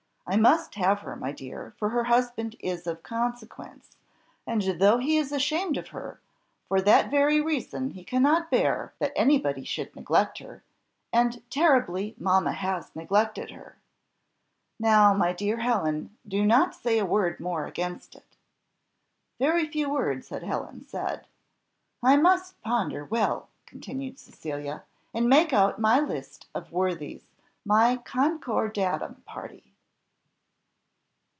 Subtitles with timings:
[0.27, 3.97] I must have her, my dear, for the husband is of consequence
[4.47, 6.21] and, though he is ashamed of her,
[6.69, 10.63] for that very reason he cannot bear that any body should neglect her,
[11.11, 13.75] and terribly mamma has neglected her!
[14.79, 18.37] Now, my dear Helen, do not say a word more against it."
[19.37, 21.27] Very few words had Helen said.
[22.01, 24.83] "I must ponder well," continued Cecilia,
[25.13, 27.25] "and make out my list of worthies,
[27.65, 29.65] my concordatum party."